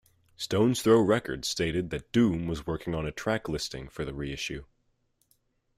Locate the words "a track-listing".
3.05-3.87